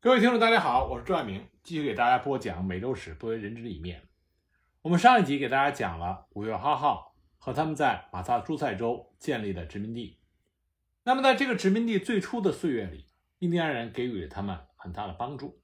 [0.00, 4.06] 各位听众，大家好，我是朱爱明，继续给大家播讲美洲史不为人知的一面。
[4.80, 10.20] 我们上一集给大家讲了五月花号和他们在马萨诸塞州建立的殖民地。
[11.02, 13.06] 那么在这个殖民地最初的岁月里，
[13.40, 15.60] 印第安人给予了他们很大的帮助。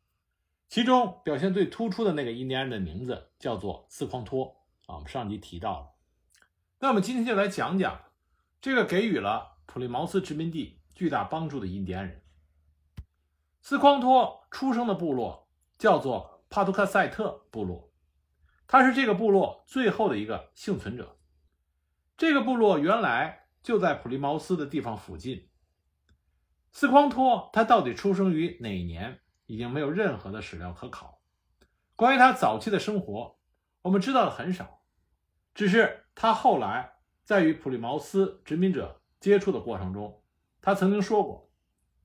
[0.69, 5.91] 其中表现最突出的那个印第安人的名字叫做斯匡托啊，我们上集提到了。
[6.81, 8.01] 那我们今天就来讲讲
[8.61, 12.24] 这个给予了普利茅斯殖民地巨大帮助的印第安人。
[13.67, 15.49] 斯匡托出生的部落
[15.79, 17.91] 叫做帕图克塞特部落，
[18.67, 21.17] 他是这个部落最后的一个幸存者。
[22.15, 25.49] 这个部落原来就在普利茅斯的地方附近。
[26.73, 31.23] 斯匡托他到底出生于哪一年，已经没有任何的史料可考。
[31.97, 33.39] 关于他早期的生活，
[33.81, 34.83] 我们知道的很少，
[35.55, 40.23] 只是他后来在与普利茅斯殖民者接触的过程中，
[40.61, 41.44] 他曾经说过。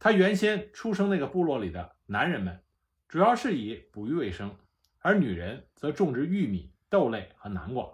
[0.02, 2.64] 他原先出生那个部落里的男人们，
[3.10, 4.56] 主要是以捕鱼为生，
[5.00, 7.86] 而女人则种植玉米、豆类和南瓜。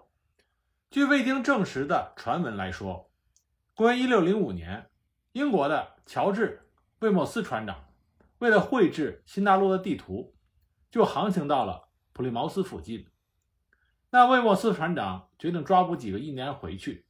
[0.88, 3.10] 据未经证实的传闻来说，
[3.74, 4.88] 公元1605年，
[5.32, 6.62] 英国的乔治·
[7.00, 7.88] 魏莫斯船长
[8.38, 10.36] 为了绘制新大陆的地图，
[10.92, 13.08] 就航行到了普利茅斯附近。
[14.10, 17.04] 那魏莫斯船长决定抓捕几个印第安回去，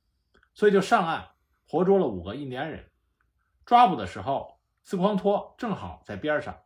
[0.55, 1.29] 所以就上岸
[1.69, 2.91] 活捉了五个印第安人。
[3.67, 4.56] 抓捕的时候。
[4.87, 6.63] 斯匡托正好在边上，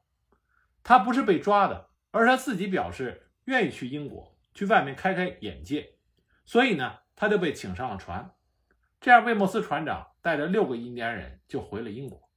[0.82, 5.94] 他不是被抓的，而是他自己表示愿意去英国，去外面开开眼界，
[6.44, 8.30] 所以呢，他就被请上了船。
[9.00, 12.28] 这样，魏莫斯船长带着六个印第安人就回了英国。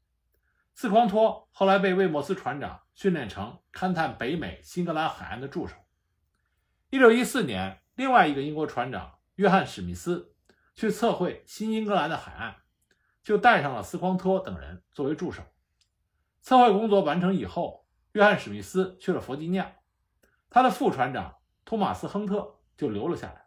[0.73, 5.75] 斯匡托后来被魏莫斯船长训练成勘探北美新英格兰海岸的助手。
[6.91, 10.33] 一六一四年，另外一个英国船长约翰史密斯
[10.75, 12.55] 去测绘新英格兰的海岸，
[13.21, 15.43] 就带上了斯匡托等人作为助手。
[16.43, 19.75] 测绘工作完成以后，约翰·史密斯去了弗吉尼亚，
[20.49, 23.45] 他的副船长托马斯·亨特就留了下来。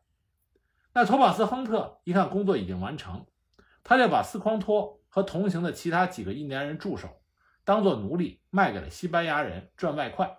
[0.94, 3.26] 那托马斯·亨特一看工作已经完成，
[3.84, 7.20] 他就把斯匡托和同行的其他几个印第安人助手
[7.65, 10.38] 当做奴隶卖给了西班牙人赚外快。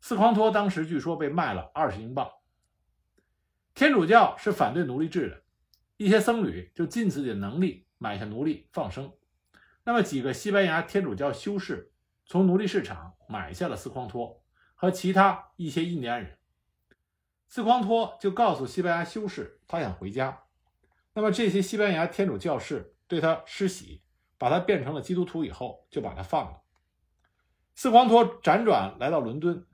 [0.00, 2.30] 斯匡托当时据说被卖了二十英镑。
[3.74, 5.42] 天主教是反对奴隶制的，
[5.96, 9.12] 一些僧侣就尽自己的能力买下奴隶放生。
[9.86, 11.92] 那么几个西班牙天主教修士
[12.24, 14.42] 从奴隶市场买下了斯匡托
[14.74, 16.38] 和其他一些印第安人。
[17.48, 20.44] 斯匡托就告诉西班牙修士，他想回家。
[21.12, 24.02] 那么这些西班牙天主教士对他施洗，
[24.38, 26.62] 把他变成了基督徒以后，就把他放了。
[27.74, 29.66] 斯匡托辗转来到伦敦，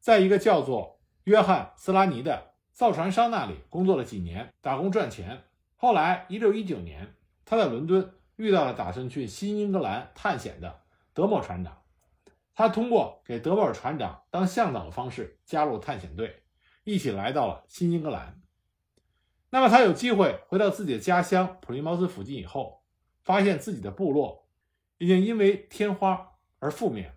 [0.00, 5.44] 在一个叫做约翰斯拉尼的造船商那里工作了几年，打工赚钱。
[5.76, 8.12] 后来，一六一九年，他在伦敦。
[8.42, 10.80] 遇到了打算去新英格兰探险的
[11.14, 11.80] 德莫船长，
[12.56, 16.42] 他通过给德莫尔船长当向导的方式加入探险队，
[16.82, 18.42] 一起来到了新英格兰。
[19.50, 22.82] 那么他有机会回到自己的家乡普利茅斯附近以后，
[23.22, 24.48] 发现自己的部落
[24.98, 27.14] 已经因为天花而覆灭了，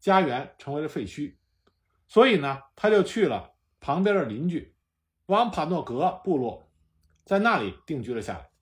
[0.00, 1.34] 家园成为了废墟，
[2.08, 4.74] 所以呢，他就去了旁边的邻居
[5.26, 6.66] 王帕诺格部落，
[7.26, 8.53] 在那里定居了下来。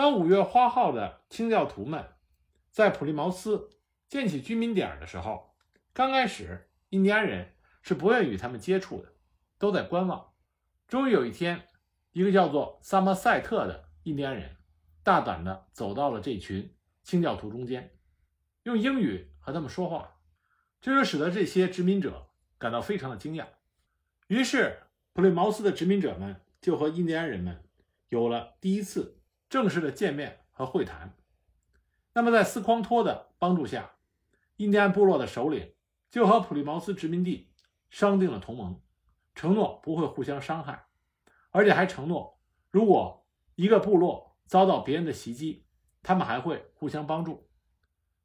[0.00, 2.02] 当五月花号的清教徒们
[2.70, 3.68] 在普利茅斯
[4.08, 5.54] 建起居民点的时候，
[5.92, 7.52] 刚开始印第安人
[7.82, 9.12] 是不愿与他们接触的，
[9.58, 10.32] 都在观望。
[10.88, 11.68] 终于有一天，
[12.12, 14.56] 一个叫做萨默塞特的印第安人
[15.02, 17.94] 大胆地走到了这群清教徒中间，
[18.62, 20.16] 用英语和他们说话，
[20.80, 23.44] 这就使得这些殖民者感到非常的惊讶。
[24.28, 24.78] 于是，
[25.12, 27.62] 普利茅斯的殖民者们就和印第安人们
[28.08, 29.19] 有了第一次。
[29.50, 31.14] 正式的见面和会谈。
[32.14, 33.90] 那么，在斯匡托的帮助下，
[34.56, 35.72] 印第安部落的首领
[36.08, 37.50] 就和普利茅斯殖民地
[37.90, 38.80] 商定了同盟，
[39.34, 40.86] 承诺不会互相伤害，
[41.50, 42.38] 而且还承诺，
[42.70, 45.66] 如果一个部落遭到别人的袭击，
[46.00, 47.48] 他们还会互相帮助。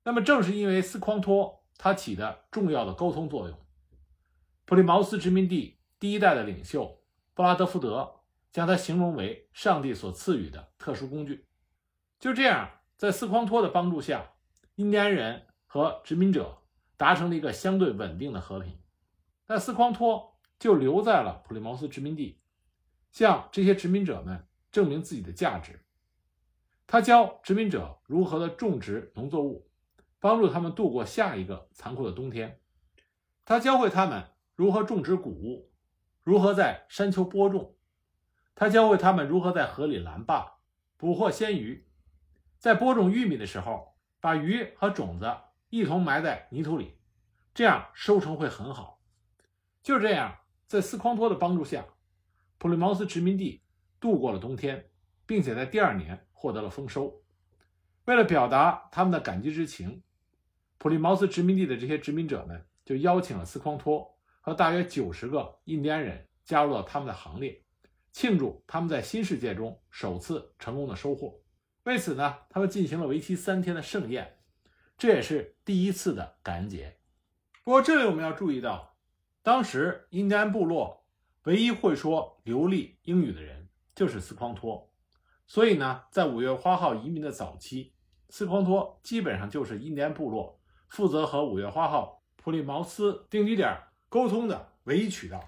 [0.04, 3.58] 那么，正是因为斯匡托他起的重要的沟通作用，
[4.66, 7.02] 普利茅斯殖民地第一代的领袖
[7.34, 8.22] 布拉德福德。
[8.56, 11.46] 将它形容为上帝所赐予的特殊工具。
[12.22, 14.32] 就这样，在斯匡托的帮助下，
[14.76, 16.60] 印第安人和殖民者
[16.96, 18.80] 达成了一个相对稳定的和平。
[19.48, 22.40] 那斯匡托就留在了普利茅斯殖民地，
[23.12, 25.84] 向这些殖民者们证明自己的价值。
[26.88, 29.70] 他教殖民者如何的种植农作物，
[30.22, 32.62] 帮助他们度过下一个残酷的冬天。
[33.44, 34.24] 他教会他们
[34.56, 35.70] 如何种植谷物，
[36.24, 37.74] 如何在山丘播种。
[38.56, 40.60] 他教会他们如何在河里拦坝、
[40.96, 41.86] 捕获鲜鱼，
[42.58, 45.30] 在播种玉米的时候，把鱼和种子
[45.70, 46.98] 一同埋在泥土里，
[47.54, 49.02] 这样收成会很好。
[49.84, 51.86] 就这样，在斯匡托的帮助下，
[52.58, 53.62] 普利茅斯殖民地
[54.00, 54.90] 度过了冬天，
[55.26, 57.22] 并且在第二年获得了丰收。
[58.06, 60.02] 为了表达他们的感激之情，
[60.78, 67.65] 普利茅斯殖民地的这些殖民者们就邀请了斯匡托和大约九十个印第安人加入了他们的行列，
[68.16, 71.42] 庆祝他们在新世界中首次成功的收获。
[71.84, 74.40] 为此呢，他们进行了为期三天的盛宴，
[74.98, 76.98] 这也是第一次的感恩节。
[77.66, 78.96] 不过这里我们要注意到，
[79.44, 81.06] 当时印第安部落
[81.44, 84.90] 唯一会说流利英语的人就是斯匡托，
[85.46, 87.94] 所以呢，在五月花号移民的早期，
[88.30, 90.58] 斯匡托基本上就是印第安部落
[90.88, 93.78] 负责和五月花号普利茅斯定居点
[94.08, 95.44] 沟通的唯一渠道。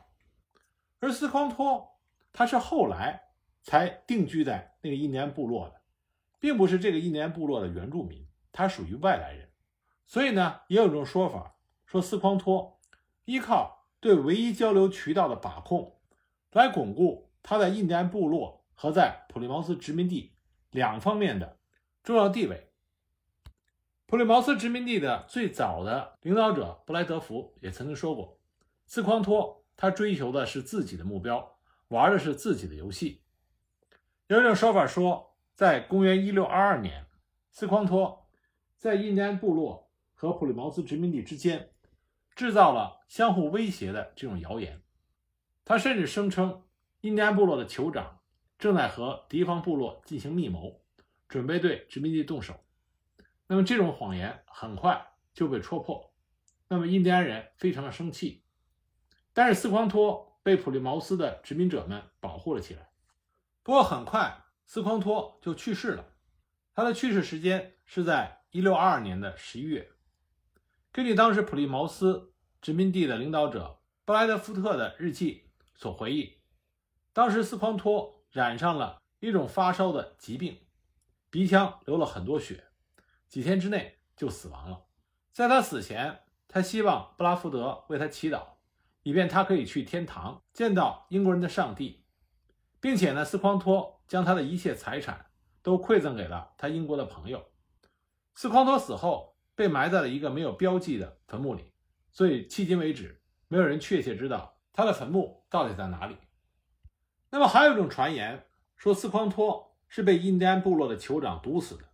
[0.99, 1.96] 而斯匡托
[2.37, 3.29] 他是后来
[3.63, 5.81] 才定居在那个印第安部落的。
[6.39, 9.49] 并不是这个印第安部落的原住民，他属于外来人，
[10.05, 11.55] 所以呢，也有一种说法，
[11.87, 12.79] 说斯匡托
[13.25, 15.99] 依靠对唯一交流渠道的把控，
[16.51, 20.35] 来巩固他在印第安部落和在普利茅斯殖民地
[20.69, 21.57] 两方面的
[22.03, 22.69] 重要地位。
[24.05, 28.37] 普利茅斯殖民地的最早的领导者布莱德福也曾经说过，
[28.85, 31.56] 斯匡托他追求的是自己的目标，
[31.89, 33.21] 玩的是自己的游戏。
[34.27, 35.25] 有一种说法说。
[35.57, 37.07] 在公元一六二二年，
[37.49, 38.27] 斯匡托
[38.75, 41.71] 在印第安部落和普利茅斯殖民地之间
[42.35, 44.83] 制造了相互威胁的这种谣言。
[45.65, 46.61] 他甚至声称，
[47.01, 48.19] 印第安部落的酋长
[48.59, 50.79] 正在和敌方部落进行密谋，
[51.27, 52.53] 准备对殖民地动手。
[53.47, 56.13] 那么这种谎言很快就被戳破，
[56.67, 58.43] 那么印第安人非常的生气。
[59.33, 62.89] 但是斯匡托被普利茅斯的殖民者们保护了起来。
[63.63, 64.45] 不过很快。
[64.65, 66.05] 斯匡托就去世了，
[66.73, 69.91] 他的去世时间是在一六二二年的十一月。
[70.93, 76.37] 根据当时普利茅斯殖民地的领导者布莱德福特的日记所回忆，
[77.11, 80.65] 当时斯匡托染上了一种发烧的疾病，
[81.29, 82.65] 鼻腔流了很多血，
[83.27, 84.85] 几天之内就死亡了。
[85.31, 88.56] 在他死前，他希望布拉福德为他祈祷，
[89.07, 92.03] 以便他可以去天堂见到英国人的上帝。
[92.81, 95.27] 并且呢，斯匡托将他的一切财产
[95.61, 97.41] 都馈赠给了他英国的朋友。
[98.35, 101.71] 斯匡托死后被埋在了一个没有标记的坟墓里，
[102.11, 106.17] 所以迄今为止没有人确切知道他的坟墓到底在哪里。
[107.29, 108.45] 那么还有一种传言
[108.75, 111.85] 说，斯匡托是被印第安部落的酋长毒死的，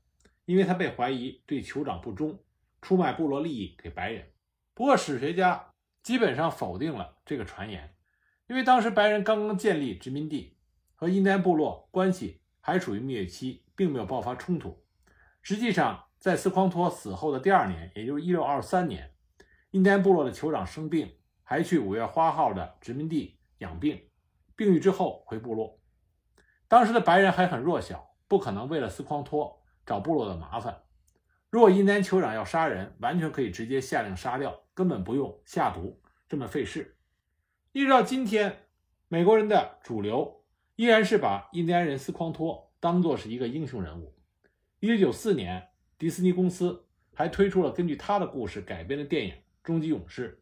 [0.45, 2.39] 因为他被怀疑对酋长不忠，
[2.81, 4.31] 出卖部落利益给白人。
[4.73, 5.72] 不过史学家
[6.03, 7.95] 基本上否定了这个传言，
[8.47, 10.57] 因为当时白人刚刚建立殖民地。
[10.95, 14.85] 和印第安部落关系还处于蜜月期，并没有爆发冲突。
[15.41, 19.11] 实际上，在斯匡托死后的第二年，也就是1623年，
[19.71, 21.13] 印第安部落的酋长生病，
[21.43, 24.01] 还去五月花号的殖民地养病，
[24.55, 25.77] 病愈之后回部落。
[26.69, 30.83] 当时的白人还很弱小，不可能为了斯匡托找部落的麻烦。
[31.53, 36.97] 如果印第安酋长要杀人，完全可以直接下令杀掉，根本不用下毒这么费事。
[37.73, 38.63] 一直到今天，
[39.07, 40.43] 美国人的主流。
[40.77, 44.15] 依然是把印第安人斯匡托当作是一个英雄人物。
[44.81, 45.67] 1994年，
[45.99, 50.41] 迪士尼公司还推出了根据他的故事改编的电影《终极勇士》。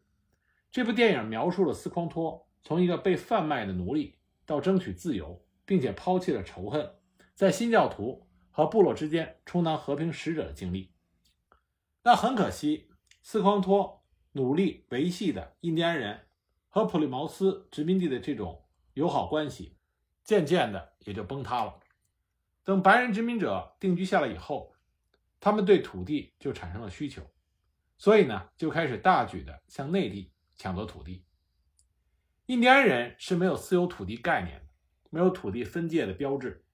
[0.70, 6.90] 这部电影描述了斯匡托从一个被贩卖的奴隶到争取自由，并且抛弃了仇恨，
[7.34, 10.90] 在新教徒和部落之间充当和平使者的经历。
[12.04, 12.90] 那很可惜，
[13.22, 16.26] 斯匡托努力维系的印第安人
[16.68, 19.78] 和普利茅斯殖民地的这种友好关系。
[20.24, 21.80] 渐渐的也就崩塌了。
[22.62, 24.72] 等白人殖民者定居下来以后，
[25.40, 27.22] 他们对土地就产生了需求，
[27.98, 31.24] 所以呢，就开始大举的向内地抢夺土地。
[32.46, 34.66] 印第安人是没有私有土地概念的，
[35.10, 36.64] 没有土地分界的标志，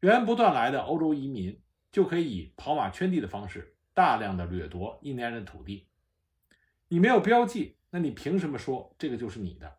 [0.00, 1.60] 源源不断来的欧洲移民
[1.90, 5.88] 就可以以跑马圈地的方式大量的掠夺印第安人的土地。
[6.86, 9.78] 你没有标记，那你凭什么说这个就是你的？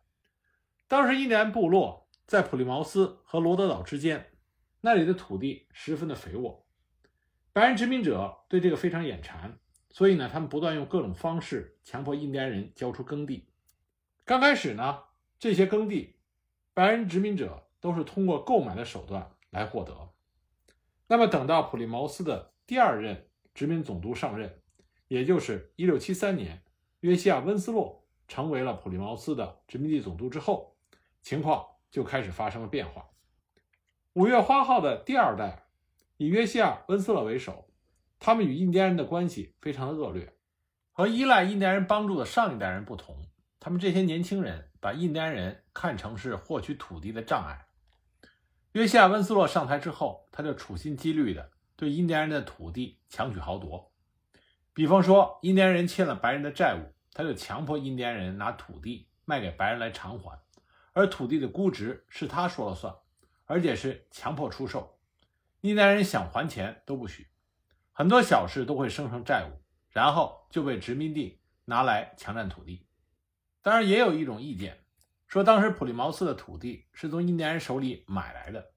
[0.86, 2.06] 当时印第安部落。
[2.26, 4.30] 在普利茅斯和罗德岛之间，
[4.82, 6.64] 那里的土地十分的肥沃，
[7.52, 9.58] 白人殖民者对这个非常眼馋，
[9.88, 13.48] 所以呢，他们不断用各种方式强迫印第安人交出耕地。
[14.24, 15.02] 刚开始呢，
[15.40, 16.20] 这些耕地，
[16.72, 20.10] 白人殖民者都是通过购买的手段来获得。
[21.08, 24.60] 那么，等到普利茅斯的第二任殖民总督上任，
[25.08, 26.62] 也就是1673年，
[27.00, 30.76] 约西亚·温斯洛成为了普利茅斯的殖民地总督之后，
[31.22, 31.66] 情况。
[31.90, 33.10] 就开始发生了变化。
[34.12, 35.64] 五月花号的第二代
[36.18, 37.68] 以约西亚·温斯勒为首，
[38.20, 40.32] 他们与印第安人的关系非常的恶劣，
[40.92, 43.16] 和依赖印第安人帮助的上一代人不同，
[43.58, 47.66] 他们这些年轻人把印第安人看成是获取土地的障碍。
[48.70, 51.50] 约西亚·温斯洛上台之后，他就处心积虑地
[51.80, 53.90] 对印第安人的土地强取豪夺。
[54.74, 60.38] 比方说，印第安人欠了白人的债务，他就强迫印第安人拿土地卖给白人来偿还，
[60.92, 62.94] 而土地的估值是他说了算，
[63.46, 64.98] 而且是强迫出售。
[65.62, 67.28] 印第安人想还钱都不许，
[67.92, 69.56] 很多小事都会生成债务，
[69.88, 72.86] 然后就被殖民地拿来强占土地。
[73.62, 74.84] 当然，也有一种意见
[75.26, 78.72] 说，当时普利茅斯的土地是从印第安人手里买来的。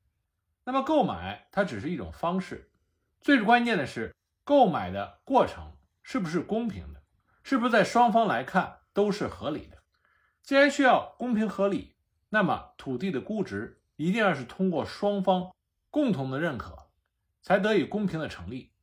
[0.63, 2.71] 那么，购买它只是一种方式，
[3.23, 4.13] 最关键的是
[4.43, 7.01] 购买的过程是不是公平的，
[7.41, 9.77] 是不是在双方来看都是合理的。
[10.41, 11.95] 既然需要公平合理，
[12.29, 15.51] 那么土地的估值一定要是通过双方。
[15.89, 16.89] 共同的认可，
[17.43, 18.73] 才得以公平的成立。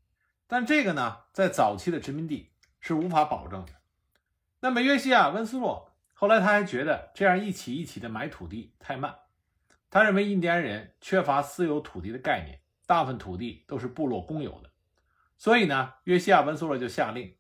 [0.46, 3.72] 但这个呢，在早期的殖民地是无法保证的。
[4.60, 9.12] 那么约西亚·温斯洛后来他还觉得这样一起一起的买土地太慢，
[9.90, 14.70] 他认为印第安人缺乏私有土地的概念，大部分土地都是部落公有的。
[15.38, 17.36] 所以呢，约西亚·文苏勒就下令，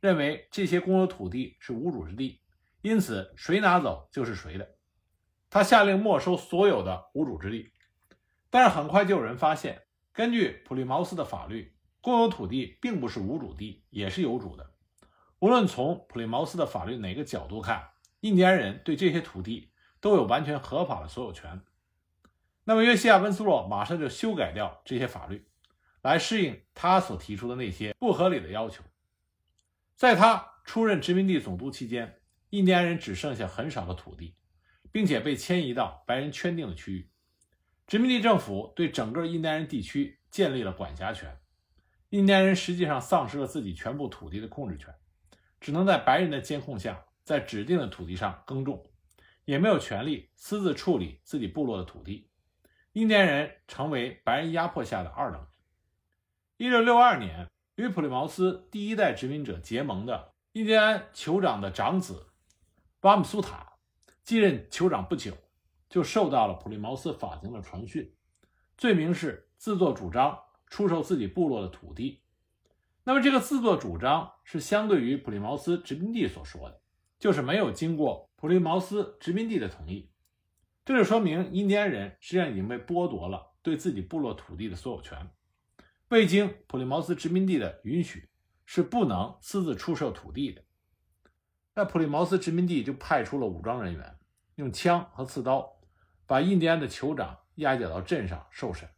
[0.00, 2.40] 认为这些公有土地是无主之地，
[2.80, 4.66] 因此谁拿走就是谁的。
[5.50, 7.70] 他下令没收所有的无主之地。
[8.48, 14.72] 但是很快就有人发现，根据普利茅斯的法律，公有土地并不是无主地，也是有主的。
[15.38, 19.70] 无论从普利茅斯的法律哪个角度看，印第安人对这些土地
[20.00, 21.60] 都有完全合法的所有权。
[22.64, 25.46] 那么约西亚·温斯洛马上就修改掉这些法律，
[26.02, 28.82] 来适应他所提出的那些不合理的要求。
[29.94, 34.34] 在他出任殖民地总督期间，印第安人只剩下很少的土地，
[34.90, 37.10] 并且被迁移到白人圈定的区域。
[37.86, 41.38] 殖民地政府对整个印第安人地区建立了管辖权，
[42.08, 44.94] 印第安人实际上丧失了自己全部土地的控制权，
[45.60, 48.82] 只能在白人的监控下在指定的土地上耕种，
[49.44, 52.30] 也没有权利私自处理自己部落的土地。
[52.94, 55.46] 印第安人成为白人压迫下的二等。
[56.56, 62.26] 一六六二年，与普利茅斯第一代殖民者结盟的印第安酋长的长子
[63.00, 63.74] 巴姆苏塔
[64.22, 65.36] 继任酋长不久。
[65.90, 68.12] 就受到了普利茅斯法庭的传讯，
[68.76, 70.36] 罪名是自作主张
[70.66, 72.20] 出售自己部落的土地。
[73.04, 76.80] 那么，这个自作主张是相对于普利茅斯殖民地所说的，
[77.20, 80.10] 就是没有经过普利茅斯殖民地的同意。
[80.84, 85.30] 这就说明印第安人实际上已经被剥夺了对自己部落土地的所有权，
[86.08, 88.28] 未经普利茅斯殖民地的允许，
[88.66, 90.62] 是不能私自出售土地的。
[91.74, 94.18] 那普利茅斯殖民地就派出了武装人员，
[94.56, 95.80] 用枪和刺刀。
[96.26, 98.88] 把印第安的酋长押解到镇上受审。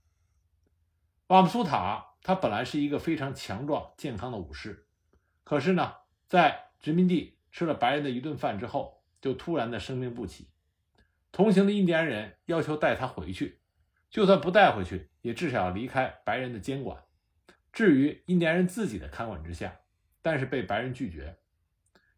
[1.26, 4.86] 瓦姆苏塔他本来是一个非常强壮健康的武士，
[5.42, 5.92] 可是呢，
[6.28, 10.48] 在殖民地吃了白人的一顿饭之后，就突然的生病不起。
[11.36, 13.60] 同行的印第安人要求带他回去，
[14.08, 17.04] 就算不带回去，也至少要离开白人的监管，
[17.74, 19.76] 置于印第安人自己的看管之下。
[20.22, 21.36] 但是被白人拒绝。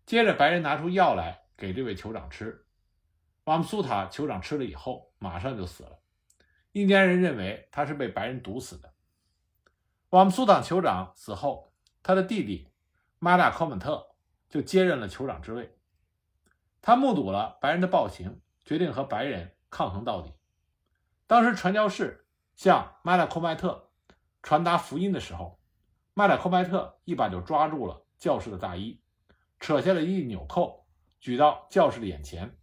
[0.06, 2.64] 接着，白人拿出药来给这位酋长吃。
[3.46, 5.98] 瓦姆苏塔酋长吃了以后，马上就死了。
[6.70, 8.94] 印第安人认为他是被白人毒死的。
[10.10, 12.68] 瓦姆苏塔酋长死后，他的弟弟
[13.18, 14.14] 马达科本特
[14.48, 15.76] 就接任了酋长之位。
[16.80, 20.30] 他目睹了白人的暴行，决定和白人抗衡到底。
[21.26, 23.88] 当时传教士向麦拉科迈特
[24.42, 25.58] 传达福音的时候，
[26.12, 29.00] 麦拉科迈特一把就抓住了教士的大衣，
[29.58, 30.84] 扯下了一纽扣，
[31.18, 32.58] 举到教士的眼前。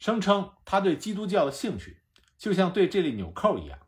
[0.00, 2.02] 声称他对基督教的兴趣
[2.36, 3.78] 就像对这粒纽扣一样，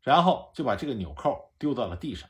[0.00, 2.28] 然后就把这个纽扣丢到了地上。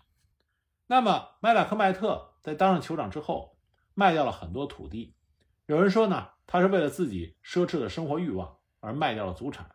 [0.87, 3.57] 那么麦拉克迈特在当上酋长之后，
[3.95, 5.17] 卖掉了很多土地。
[5.65, 9.71] 有人说呢，他是为了自己奢侈的生活欲望而卖掉了祖产。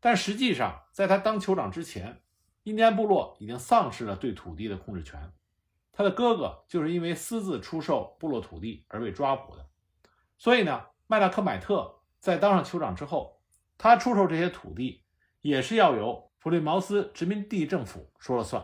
[0.00, 2.20] 但实际上，在他当酋长之前，
[2.64, 5.32] 印第安部落已经丧失了对土地的控制权。
[5.92, 9.68] 他的哥哥就是因为私自出售部落土地而被抓捕的。
[10.36, 11.98] 所以呢，麦拉克迈特。
[12.18, 13.40] 在当上酋长之后，
[13.78, 15.04] 他出售这些土地
[15.40, 18.62] 也是要由普利茅斯殖民地政府说了算。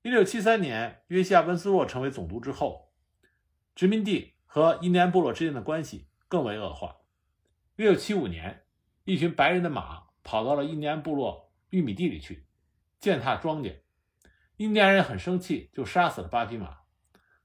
[0.00, 2.90] 一六七三年，约西亚·温斯洛成为总督之后，
[3.74, 6.96] 殖民地和印第安部落之间的关系更为恶化。
[7.76, 8.64] 一六七五年，
[9.04, 12.46] 一群白人的马跑到了印第安部落玉米地里去
[13.00, 13.80] 践踏庄稼，
[14.58, 16.78] 印第安人很生气，就杀死了八匹马。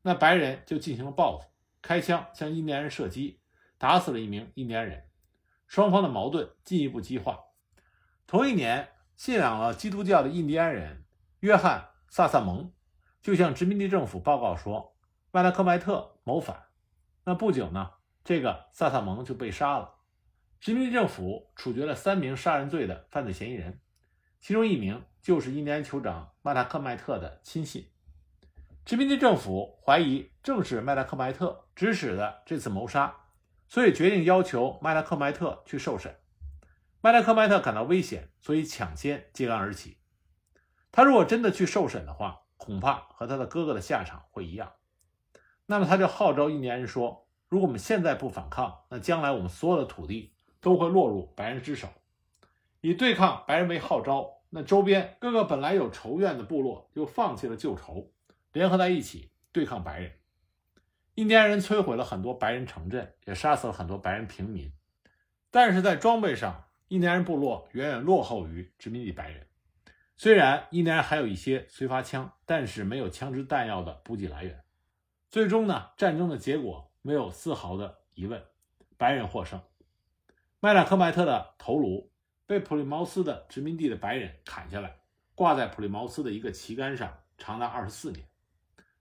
[0.03, 1.47] 那白人就进行了报复，
[1.81, 3.41] 开枪向印第安人射击，
[3.77, 5.09] 打死了一名印第安人。
[5.65, 7.39] 双方的矛盾进一步激化。
[8.27, 11.05] 同一年，信仰了基督教的印第安人
[11.39, 12.71] 约翰·萨萨蒙
[13.21, 14.95] 就向殖民地政府报告说，
[15.31, 16.67] 麦拉克麦特谋反。
[17.25, 17.91] 那不久呢，
[18.23, 19.95] 这个萨萨蒙就被杀了。
[20.59, 23.79] 殖民地政府处决了三名杀人罪的犯罪嫌疑人，
[24.41, 27.89] 其中一名就是印第安酋长麦达克迈特的亲信。
[28.83, 33.15] 殖民地政府怀疑正是麦达克迈特指使的这次谋杀，
[33.67, 36.15] 所以决定要求麦达克迈特去受审。
[37.01, 39.97] 麦达克迈特感到危险，所以抢先揭竿而起。
[40.91, 44.73] 他如果真的去受审的话，恐怕和他的哥哥的下场会一样。
[45.67, 50.33] 那么他就号召印第安人说：“如果我们现在不反抗，那将来我们所有的土地
[50.67, 51.87] 都会落入白人之手。”
[52.81, 58.11] 以对抗白人为号召，那周边各个本来有仇怨的部落又放弃了旧仇。
[58.51, 60.11] 联合在一起对抗白人，
[61.15, 64.73] 印第安人摧毁了很多白人城镇，也杀死了很多白人平民。
[65.49, 69.47] 但是在装备上，印第安人部落远远落后于殖民地白人。
[70.17, 74.63] 虽然印第安人还有一些随发枪，但是没有枪支弹药的补给来源。
[75.29, 78.43] 最终呢，战争的结果没有丝毫的疑问，
[78.97, 79.61] 白人获胜。
[80.59, 82.11] 麦拉克麦特的头颅
[82.47, 84.97] 被普利茅斯的殖民地的白人砍下来，
[85.35, 88.27] 挂在普利茅斯的一个旗杆上，长达二十四年。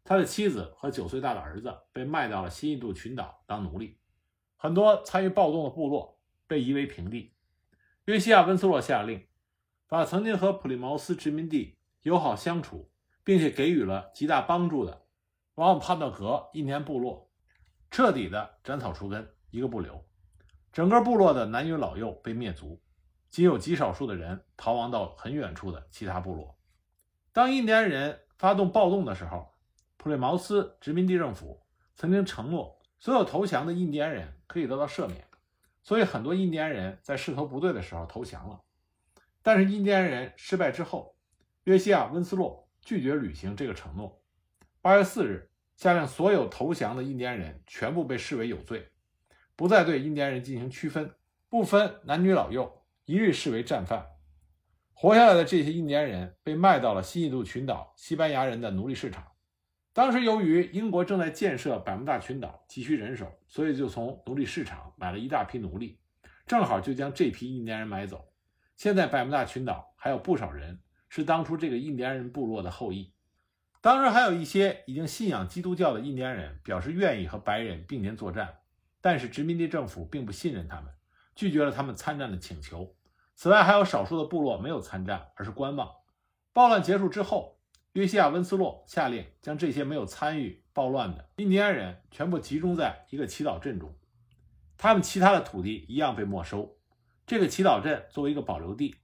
[0.04, 3.96] 他的妻子和九岁大的儿子被卖到了新印度群岛当奴隶，
[4.56, 7.32] 很多参与暴动的部落被夷为平地。
[8.04, 9.26] 约西亚·温斯洛下令，
[9.88, 12.90] 把曾经和普利茅斯殖民地友好相处，
[13.24, 15.06] 并且给予了极大帮助的
[15.54, 17.30] 瓦姆帕诺格印第安部落
[17.90, 20.04] 彻底的斩草除根，一个不留。
[20.76, 22.78] 整个部落的男女老幼被灭族，
[23.30, 26.54] 仅有极少数的人逃亡到很远处的其他部落。
[27.32, 29.54] 当印第安人发动暴动的时候，
[29.96, 31.62] 普利茅斯殖民地政府
[31.94, 35.24] 曾经承诺，所有投降的印第安人可以得到赦免，
[35.82, 38.60] 所以很多印第安人在势头不对的时候投降了。
[39.42, 41.16] 但是印第安人失败之后，
[41.64, 44.20] 约西亚·温斯洛拒绝履行这个承诺。
[44.82, 48.90] 八月四日，下令所有投降的印第安人全部被视为有罪，
[49.56, 51.10] 不再对印第安人进行区分，
[51.48, 54.06] 不分男女老幼，一律视为战犯。
[54.92, 59.24] 活下来的这些印第安人被卖到了西印度群岛西班牙人的奴隶市场。
[59.92, 65.98] 当时由于英国正在建设百慕大群岛，急需人手，所以就从奴隶市场买了一大批奴隶，
[66.46, 68.28] 正好就将这批印第安人买走。
[68.76, 73.14] 现在百慕大群岛还有不少人是当初这个印第安人部落的后裔。
[73.80, 78.56] 当时还有一些已经信仰基督教的印第安人表示愿意和白人并肩作战，
[79.06, 80.92] 但是殖民地政府并不信任他们，
[81.36, 82.96] 拒绝了他们参战的请求。
[83.36, 85.88] 此外，还有少数的部落没有参战，而是观望。
[86.52, 87.60] 暴乱结束之后。
[87.92, 93.96] 约西亚·温斯洛下令将这些没有参与暴乱的印第安人全部集中在一个祈祷镇中，
[94.76, 96.76] 他们其他的土地一样被没收。
[97.26, 98.96] 这个祈祷镇作为一个保留地，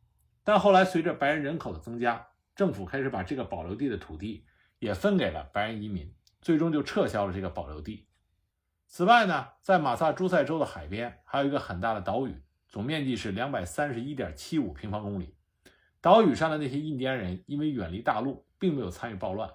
[0.42, 4.44] 但后来随着白人人口的增加，政府开始把这个保留地的土地
[4.80, 6.12] 也分给了白人移民，
[6.42, 8.06] 最终就撤销了这个保留地。
[8.92, 15.34] 此外呢，在马萨诸塞州的海边还有一个很大的岛屿，总面积是两百三十一点七五平方公里。
[16.02, 18.46] 岛屿上的那些印第安人因为远离大陆。
[18.62, 19.50] 并没有参与暴乱。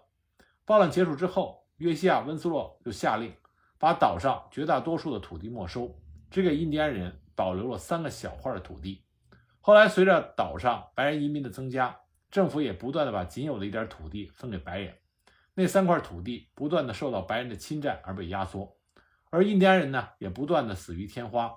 [0.66, 3.34] 暴乱结束之后，约西亚·温斯洛就下令
[3.80, 5.98] 把岛上绝大多数的土地没收，
[6.30, 9.06] 只给印第安人保留了三个小块的土地。
[9.62, 11.98] 后来，随着岛上白人移民的增加，
[12.30, 14.94] 政府也不断的把仅有的一点土地分给白人。
[15.54, 18.77] 那三块土地不断的受到白人的侵占而被压缩，
[19.30, 21.54] 而印第安人呢，也不断的死于天花。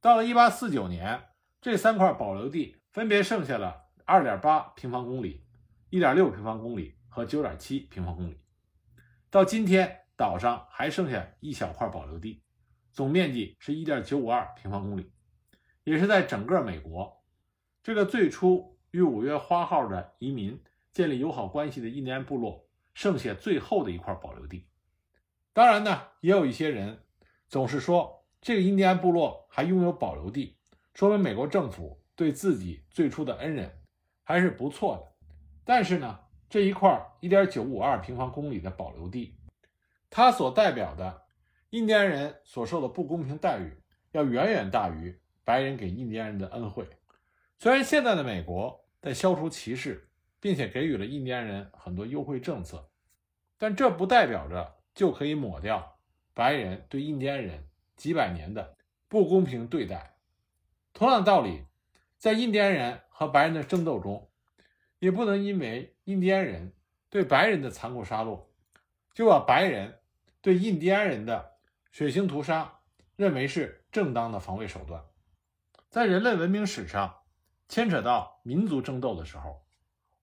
[0.00, 1.22] 到了1849年，
[1.60, 5.44] 这三块保留地分别剩下了2.8平方公里。
[5.90, 8.38] 一点六平方公里和九点七平方公里，
[9.30, 12.42] 到今天岛上还剩下一小块保留地，
[12.92, 15.10] 总面积是一点九五二平方公里，
[15.84, 17.24] 也是在整个美国
[17.82, 24.68] 这个最初与五月花号的移民建立友好关系的印第安部落剩下最后的一块保留地。
[25.54, 27.02] 当然呢，也有一些人
[27.48, 30.56] 总是说这个印第安部落还拥有保留地，
[30.94, 33.78] 说明美国政府对自己最初的恩人
[34.22, 35.26] 还是不错的。
[35.64, 39.34] 但是呢，这一块一点九五二平方公里的保留地，
[40.08, 41.22] 它所代表的
[41.70, 43.76] 印第安人所受的不公平待遇，
[44.12, 46.86] 要远远大于白人给印第安人的恩惠。
[47.58, 50.08] 虽然现在的美国在消除歧视，
[50.40, 52.88] 并且给予了印第安人很多优惠政策，
[53.58, 55.97] 但这不代表着就可以抹掉
[56.38, 58.76] 白人对印第安人几百年的
[59.08, 60.14] 不公平对待。
[60.92, 61.64] 同样道理，
[62.16, 64.30] 在印第安人和白人的争斗中。
[65.00, 66.72] 也不能因为印第安人
[67.10, 68.44] 对白人的残酷杀戮，
[69.12, 69.98] 就把白人
[70.40, 71.54] 对印第安人的
[71.90, 72.78] 血腥屠杀
[73.16, 75.02] 认为是正当的防卫手段。
[75.90, 77.16] 在人类文明史上，
[77.68, 79.66] 牵扯到民族争斗的时候，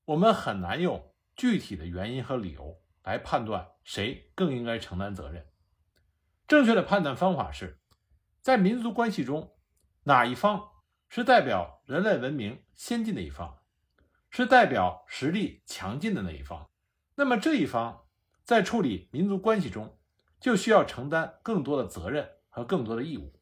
[0.05, 5.45] 我们很难用具体的原因和理由来判断谁更应该承担责任。
[6.47, 7.79] 正确的判断方法是，
[8.41, 9.55] 在民族关系中，
[10.03, 10.69] 哪一方
[11.09, 13.57] 是代表人类文明先进的一方，
[14.29, 16.69] 是代表实力强劲的那一方，
[17.15, 18.05] 那么这一方
[18.43, 19.97] 在处理民族关系中
[20.39, 23.33] 就需要承担更多的责任和更多的义务，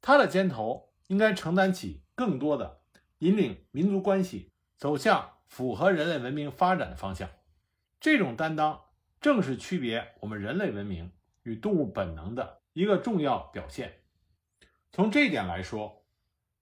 [0.00, 2.82] 他的肩头应该承担起更多的
[3.18, 7.28] 引领民族关系走向符合人类文明发展的方向。
[7.98, 8.82] 这种担当
[9.20, 14.02] 正是区别我们人类文明与动物本能的一个重要表现。
[14.92, 16.04] 从这一点来说，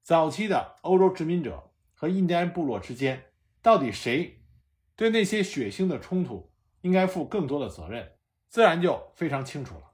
[0.03, 4.43] 早期的欧洲殖民者和印第安部落之间，到底谁
[4.97, 8.13] 对那些血腥的冲突应该负更多的责任，
[8.49, 9.88] 自然就非常清楚了。